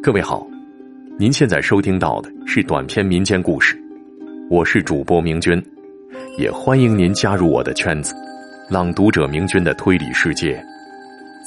[0.00, 0.46] 各位好，
[1.18, 3.76] 您现在收听到的是短篇民间故事，
[4.48, 5.60] 我是主播明君，
[6.38, 8.14] 也欢迎您加入我的圈子——
[8.70, 10.64] 朗读者明君的推理世界，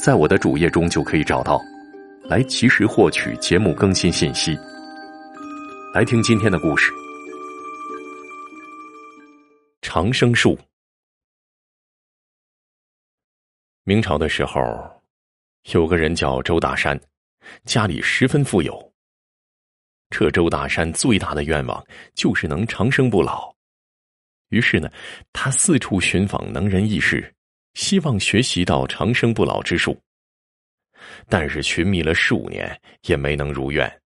[0.03, 1.61] 在我的主页中就可以找到，
[2.23, 4.57] 来及时获取节目更新信息。
[5.93, 6.91] 来听今天的故事：
[9.81, 10.59] 长生树。
[13.85, 14.96] 明朝的时候，
[15.73, 16.97] 有个人叫周大山，
[17.65, 18.93] 家里十分富有。
[20.09, 23.53] 这周大山最大的愿望就是能长生不老，
[24.47, 24.89] 于是呢，
[25.33, 27.35] 他四处寻访能人异士，
[27.73, 29.99] 希望学习到长生不老之术。
[31.27, 34.01] 但是寻觅了数年，也没能如愿。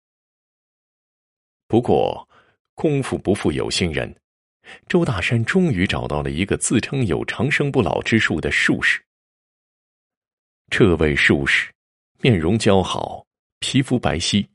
[1.67, 2.27] 不过，
[2.73, 4.11] 功夫不负有心人，
[4.87, 8.99] 周大山终于找到了一个自称有长生不老之术的术士。
[10.71, 11.69] 这位术士，
[12.21, 13.25] 面容姣好，
[13.59, 14.47] 皮肤白皙，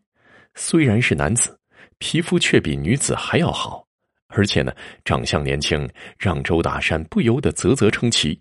[0.55, 1.57] 虽然是男子，
[1.99, 3.87] 皮肤却比女子还要好，
[4.29, 5.87] 而且呢，长相年轻，
[6.19, 8.41] 让周大山不由得啧啧称奇，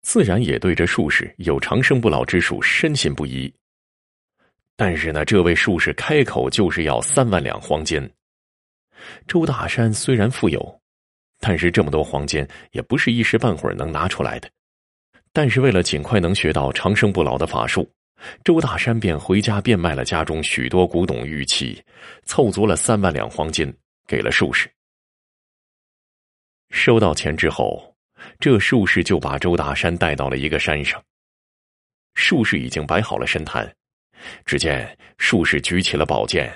[0.00, 3.52] 自然也对这术士有长生不老之术深信不疑。
[4.74, 8.10] 但是呢，这位术士开口就是要三万两黄金。
[9.28, 10.80] 周大山虽然富有，
[11.38, 14.50] 但是这么多黄金也不是一时半会儿能拿出来的。
[15.32, 17.88] 但是为了尽快能学到长生不老的法术，
[18.44, 21.82] 周大山便回家变卖了家中许多古董玉器，
[22.24, 23.72] 凑足了三万两黄金
[24.06, 24.68] 给了术士。
[26.70, 27.94] 收到钱之后，
[28.38, 31.02] 这术士就把周大山带到了一个山上。
[32.14, 33.72] 术士已经摆好了神坛，
[34.44, 36.52] 只见术士举起了宝剑，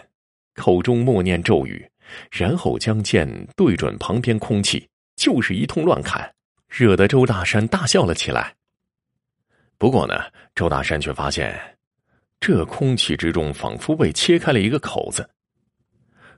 [0.56, 1.89] 口中默念咒语，
[2.30, 4.86] 然后将剑对准旁边空气，
[5.17, 6.34] 就是一通乱砍，
[6.69, 8.55] 惹得周大山大笑了起来。
[9.84, 10.14] 不过呢，
[10.54, 11.54] 周大山却发现，
[12.40, 15.28] 这空气之中仿佛被切开了一个口子。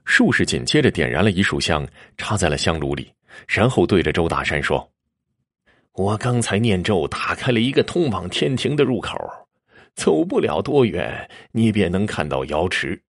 [0.03, 1.87] 术士紧接着点燃了一束香，
[2.17, 3.09] 插在了香炉里，
[3.47, 4.91] 然后对着周大山说
[5.95, 9.17] ：“我刚才念咒打开了一个通往天庭的入口，
[9.95, 13.01] 走不了多远，你便能看到瑶池。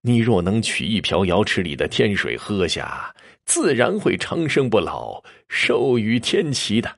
[0.00, 6.90] 你若能取一瓢瑶池里的天水喝下，自然会长生不老，寿与天齐的。”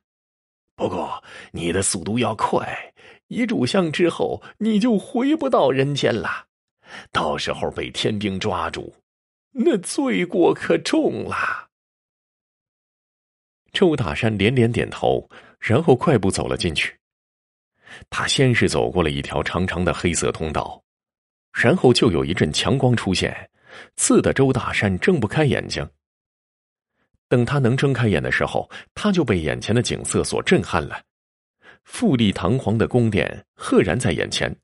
[0.77, 2.93] 不过，你的速度要快，
[3.29, 6.47] 一炷香之后你就回不到人间了。
[7.11, 8.95] 到时候被天兵抓住，
[9.53, 11.69] 那罪过可重了。
[13.73, 15.29] 周大山连连点头，
[15.59, 16.97] 然后快步走了进去。
[18.11, 20.83] 他先是走过了一条长长的黑色通道，
[21.53, 23.51] 然后就有一阵强光出现，
[23.97, 25.89] 刺得周大山睁不开眼睛。
[27.29, 31.03] 等他能睁开眼的时候，他就被眼前的景色所震撼了。
[31.85, 34.55] 富丽堂皇的宫殿赫然在眼前，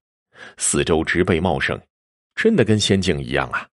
[0.56, 1.80] 四周植被茂盛，
[2.34, 3.68] 真的跟仙境一样啊！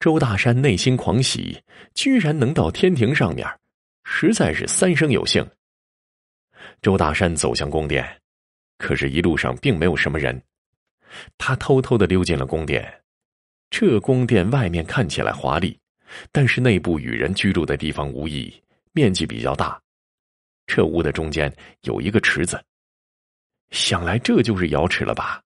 [0.00, 1.62] 周大山内心狂喜，
[1.94, 3.46] 居然能到天庭上面，
[4.04, 5.48] 实在是三生有幸。
[6.80, 8.04] 周大山走向宫殿，
[8.78, 10.42] 可是，一路上并没有什么人。
[11.38, 13.02] 他偷偷的溜进了宫殿，
[13.70, 15.78] 这宫殿外面看起来华丽。
[16.30, 18.52] 但是内部与人居住的地方无异，
[18.92, 19.80] 面积比较大。
[20.66, 21.52] 这屋的中间
[21.82, 22.62] 有一个池子，
[23.70, 25.42] 想来这就是瑶池了吧？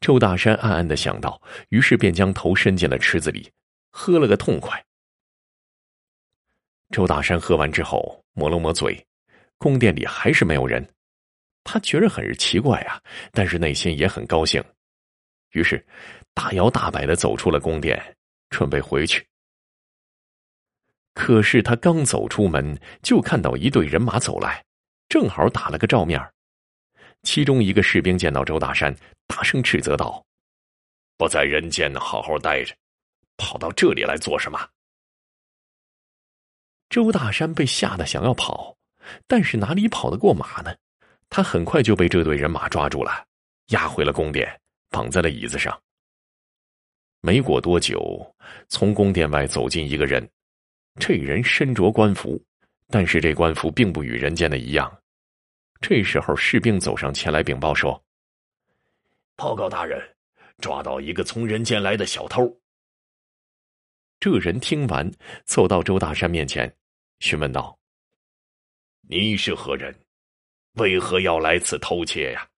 [0.00, 1.40] 周大山暗暗的想到，
[1.70, 3.50] 于是便将头伸进了池子里，
[3.90, 4.82] 喝了个痛快。
[6.90, 9.04] 周大山喝完之后，抹了抹嘴，
[9.58, 10.88] 宫殿里还是没有人，
[11.64, 13.02] 他觉着很是奇怪啊，
[13.32, 14.62] 但是内心也很高兴，
[15.50, 15.84] 于是
[16.32, 18.00] 大摇大摆的走出了宫殿，
[18.50, 19.26] 准备回去。
[21.14, 24.64] 可是他刚走出门，就看到一队人马走来，
[25.08, 26.20] 正好打了个照面。
[27.22, 28.94] 其中一个士兵见到周大山，
[29.26, 30.24] 大声斥责道
[31.16, 32.74] ：“不在人间好好待着，
[33.36, 34.58] 跑到这里来做什么？”
[36.90, 38.76] 周大山被吓得想要跑，
[39.26, 40.74] 但是哪里跑得过马呢？
[41.28, 43.24] 他很快就被这队人马抓住了，
[43.68, 45.80] 押回了宫殿，绑在了椅子上。
[47.20, 48.34] 没过多久，
[48.68, 50.28] 从宫殿外走进一个人。
[51.00, 52.40] 这人身着官服，
[52.88, 54.92] 但是这官服并不与人间的一样。
[55.80, 58.00] 这时候，士兵走上前来禀报说
[59.34, 60.00] ：“报告大人，
[60.58, 62.46] 抓到一个从人间来的小偷。”
[64.20, 65.10] 这人听完，
[65.44, 66.72] 走到周大山面前，
[67.18, 67.76] 询问道
[69.08, 69.92] ：“你是何人？
[70.74, 72.48] 为何要来此偷窃呀？”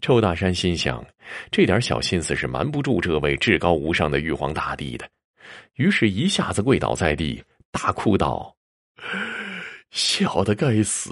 [0.00, 1.06] 周大山心想，
[1.52, 5.08] 这点小心思是瞒不住这位至高无上的玉皇大帝的。
[5.76, 8.56] 于是，一下子跪倒在地，大哭道
[9.90, 11.10] ：“小的该死！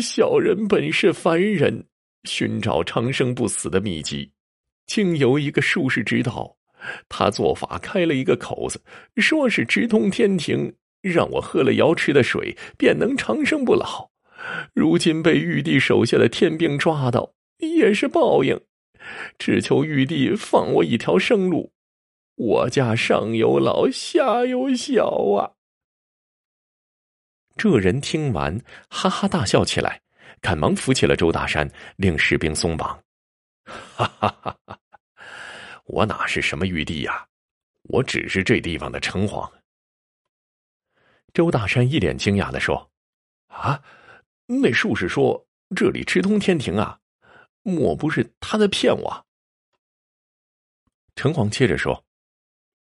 [0.00, 1.84] 小人本是凡人，
[2.24, 4.30] 寻找长生不死的秘籍，
[4.86, 6.56] 竟由一个术士知道，
[7.08, 8.80] 他做法开了一个口子，
[9.16, 10.72] 说是直通天庭，
[11.02, 14.08] 让我喝了瑶池的水便能长生不老。
[14.72, 18.58] 如今被玉帝手下的天兵抓到，也是报应，
[19.38, 21.72] 只求玉帝放我一条生路。
[22.40, 25.52] 我家上有老，下有小啊！
[27.54, 28.58] 这人听完，
[28.88, 30.00] 哈哈大笑起来，
[30.40, 33.04] 赶忙扶起了周大山，令士兵松绑。
[33.66, 34.80] 哈哈哈哈！
[35.84, 37.28] 我哪是什么玉帝呀？
[37.82, 39.52] 我只是这地方的城隍。
[41.34, 42.90] 周大山一脸惊讶的说
[43.52, 43.82] ：“啊，
[44.46, 45.46] 那术士说
[45.76, 47.00] 这里直通天庭啊，
[47.60, 49.26] 莫不是他在骗我？”
[51.14, 52.02] 城隍接着说。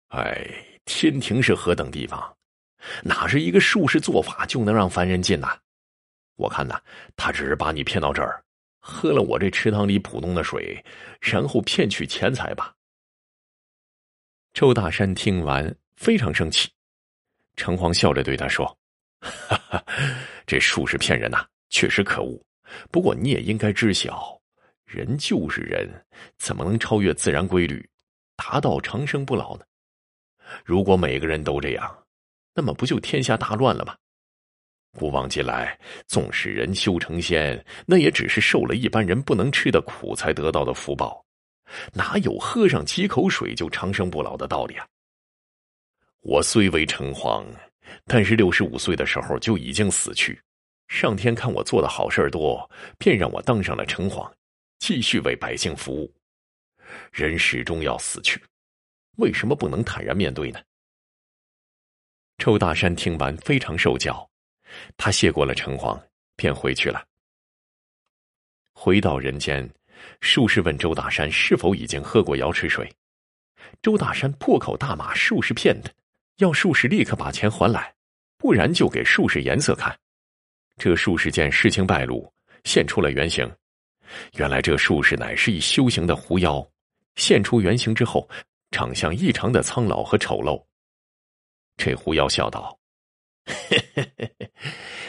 [0.10, 0.48] 哎，
[0.86, 2.36] 天庭是何等地方？
[3.04, 5.58] 哪是一个术士做法就能让凡人进呐？
[6.36, 6.82] 我看呐，
[7.16, 8.44] 他只是把你骗到这儿，
[8.80, 10.84] 喝了我这池塘里普通的水，
[11.20, 12.74] 然后骗取钱财吧。
[14.54, 16.70] 周大山听完非常生气，
[17.56, 18.66] 城隍笑着对他说
[19.22, 19.86] ：“哈哈，
[20.48, 22.42] 这术士骗人呐，确实可恶。
[22.90, 24.40] 不过你也应该知晓，
[24.86, 25.88] 人就是人，
[26.38, 27.88] 怎么能超越自然规律，
[28.36, 29.66] 达到长生不老呢？”
[30.66, 32.04] 如果每个人都这样，
[32.54, 33.96] 那么不就天下大乱了吗？
[34.98, 41.24] 古往今来，纵使人修成仙，那也只是受了一般人不能吃的苦才得到的福报，
[41.94, 44.88] 哪有喝上几口水就长生不老的道理啊？
[46.22, 47.46] 我虽为城隍，
[48.06, 50.42] 但是六十五岁的时候就已经死去。
[50.88, 52.68] 上天看我做的好事多，
[52.98, 54.30] 便让我当上了城隍，
[54.80, 56.12] 继续为百姓服务。
[57.12, 58.42] 人始终要死去。
[59.20, 60.60] 为什么不能坦然面对呢？
[62.38, 64.28] 周大山听完非常受教，
[64.96, 66.02] 他谢过了城隍，
[66.38, 67.06] 便回去了。
[68.72, 69.70] 回到人间，
[70.22, 72.90] 术士问周大山是否已经喝过瑶池水。
[73.82, 75.92] 周大山破口大骂术士骗他，
[76.38, 77.94] 要术士立刻把钱还来，
[78.38, 79.94] 不然就给术士颜色看。
[80.78, 82.32] 这术士见事情败露，
[82.64, 83.46] 现出了原形。
[84.36, 86.66] 原来这术士乃是一修行的狐妖，
[87.18, 88.28] 现出原形之后。
[88.72, 90.64] 长相异常的苍老和丑陋。
[91.78, 92.78] 这狐妖笑道：“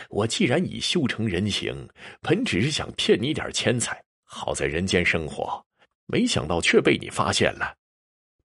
[0.09, 1.89] 我既然已修成人形，
[2.21, 5.65] 本只是想骗你点钱财，好在人间生活，
[6.07, 7.77] 没想到却被你发现了。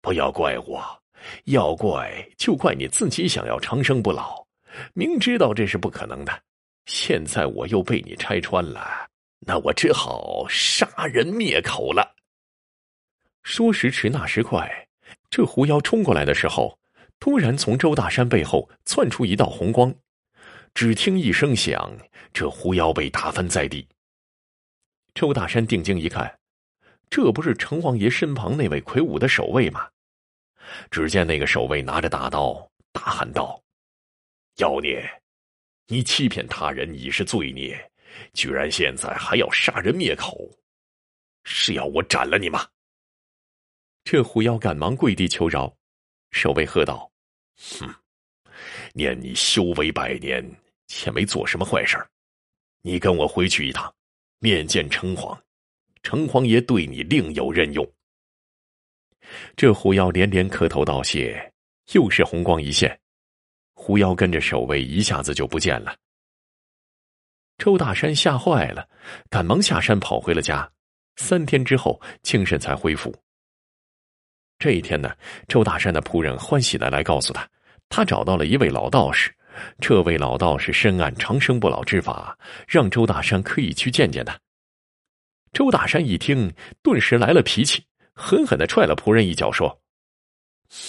[0.02, 0.84] 不要怪我，
[1.46, 4.46] 要怪就怪你自己想要长生不老，
[4.94, 6.44] 明知道这是不可能的。
[6.88, 9.08] 现在我又被你拆穿了，
[9.40, 12.16] 那我只好杀人灭口了。
[13.44, 14.68] 说时迟，那时快。”
[15.36, 16.80] 这狐妖冲过来的时候，
[17.20, 19.94] 突然从周大山背后窜出一道红光，
[20.74, 21.92] 只听一声响，
[22.32, 23.86] 这狐妖被打翻在地。
[25.14, 26.40] 周大山定睛一看，
[27.10, 29.90] 这不是城隍爷身旁那位魁梧的守卫吗？
[30.90, 33.62] 只见那个守卫拿着大刀，大喊道
[34.60, 35.06] ：“妖孽，
[35.88, 37.92] 你欺骗他人已是罪孽，
[38.32, 40.50] 居然现在还要杀人灭口，
[41.44, 42.66] 是要我斩了你吗？”
[44.06, 45.76] 这狐妖赶忙跪地求饶，
[46.30, 47.12] 守卫喝道
[47.58, 47.92] ：“哼，
[48.94, 50.48] 念你修为百年，
[50.86, 51.98] 且没做什么坏事
[52.84, 53.92] 你跟我回去一趟，
[54.38, 55.36] 面见城隍，
[56.04, 57.84] 城隍爷对你另有任用。”
[59.58, 61.52] 这狐妖连连磕头道谢，
[61.94, 63.02] 又是红光一现，
[63.74, 65.98] 狐妖跟着守卫一下子就不见了。
[67.58, 68.88] 周大山吓坏了，
[69.32, 70.72] 赶忙下山跑回了家，
[71.16, 73.12] 三天之后精神才恢复。
[74.58, 75.14] 这一天呢，
[75.48, 77.48] 周大山的仆人欢喜的来告诉他，
[77.90, 79.34] 他找到了一位老道士。
[79.80, 84.38] 这位老道士深谙长生不老之法，让周大山可以去见见他。
[85.54, 89.82] 周大山一听，顿时来了脾气，狠狠的踹了仆人一脚，说：“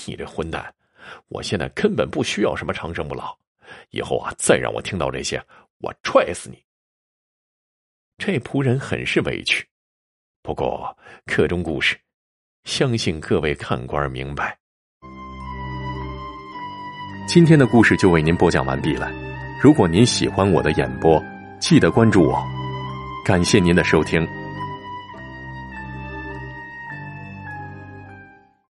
[0.06, 0.74] 你这混蛋！
[1.28, 3.38] 我现在根本不需要什么长生不老，
[3.90, 5.40] 以后啊，再让我听到这些，
[5.78, 6.60] 我踹死你！”
[8.18, 9.64] 这仆人很是委屈。
[10.42, 10.96] 不过，
[11.26, 11.96] 课中故事。
[12.66, 14.58] 相信各位看官明白。
[17.28, 19.08] 今天的故事就为您播讲完毕了。
[19.62, 21.22] 如果您喜欢我的演播，
[21.60, 22.44] 记得关注我。
[23.24, 24.26] 感谢您的收听。